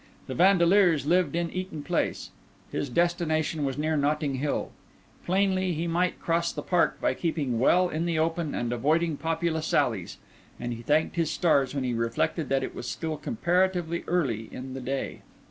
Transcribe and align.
The 0.25 0.33
Vandeleurs 0.33 1.05
lived 1.05 1.35
in 1.35 1.51
Eaton 1.51 1.83
Place; 1.83 2.31
his 2.71 2.89
destination 2.89 3.63
was 3.63 3.77
near 3.77 3.95
Notting 3.95 4.33
Hill; 4.39 4.71
plainly, 5.27 5.73
he 5.73 5.85
might 5.85 6.19
cross 6.19 6.51
the 6.51 6.63
Park 6.63 6.99
by 6.99 7.13
keeping 7.13 7.59
well 7.59 7.87
in 7.87 8.07
the 8.07 8.17
open 8.17 8.55
and 8.55 8.73
avoiding 8.73 9.15
populous 9.15 9.75
alleys; 9.75 10.17
and 10.59 10.73
he 10.73 10.81
thanked 10.81 11.17
his 11.17 11.29
stars 11.29 11.75
when 11.75 11.83
he 11.83 11.93
reflected 11.93 12.49
that 12.49 12.63
it 12.63 12.73
was 12.73 12.89
still 12.89 13.15
comparatively 13.15 14.03
early 14.07 14.49
in 14.51 14.73
the 14.73 14.81
day. 14.81 15.21